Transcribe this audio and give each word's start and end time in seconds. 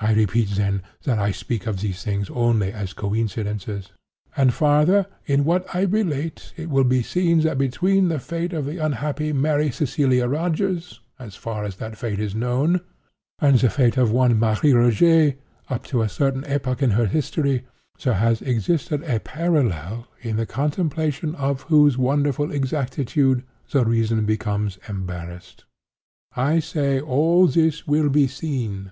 I 0.00 0.12
repeat, 0.12 0.48
then, 0.56 0.82
that 1.04 1.20
I 1.20 1.30
speak 1.30 1.68
of 1.68 1.80
these 1.80 2.02
things 2.02 2.28
only 2.30 2.72
as 2.72 2.90
of 2.90 2.96
coincidences. 2.96 3.92
And 4.36 4.52
farther: 4.52 5.06
in 5.24 5.44
what 5.44 5.72
I 5.72 5.82
relate 5.82 6.52
it 6.56 6.68
will 6.68 6.82
be 6.82 7.00
seen 7.00 7.42
that 7.42 7.56
between 7.56 8.08
the 8.08 8.18
fate 8.18 8.52
of 8.52 8.64
the 8.64 8.78
unhappy 8.78 9.32
Mary 9.32 9.70
Cecilia 9.70 10.26
Rogers, 10.26 10.98
so 11.16 11.30
far 11.30 11.62
as 11.64 11.76
that 11.76 11.96
fate 11.96 12.18
is 12.18 12.34
known, 12.34 12.80
and 13.38 13.60
the 13.60 13.70
fate 13.70 13.96
of 13.96 14.10
one 14.10 14.36
Marie 14.36 14.72
Rogêt 14.72 15.36
up 15.70 15.84
to 15.86 16.02
a 16.02 16.08
certain 16.08 16.42
epoch 16.48 16.82
in 16.82 16.90
her 16.90 17.06
history, 17.06 17.64
there 18.02 18.14
has 18.14 18.42
existed 18.42 19.04
a 19.04 19.20
parallel 19.20 20.08
in 20.22 20.34
the 20.38 20.44
contemplation 20.46 21.36
of 21.36 21.60
whose 21.70 21.96
wonderful 21.96 22.50
exactitude 22.50 23.44
the 23.70 23.84
reason 23.84 24.26
becomes 24.26 24.80
embarrassed. 24.88 25.64
I 26.34 26.58
say 26.58 27.00
all 27.00 27.46
this 27.46 27.86
will 27.86 28.08
be 28.08 28.26
seen. 28.26 28.90